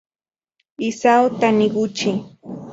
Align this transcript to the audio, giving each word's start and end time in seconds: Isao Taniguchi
Isao 0.87 1.25
Taniguchi 1.39 2.09